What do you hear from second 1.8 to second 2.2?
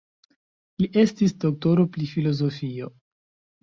pri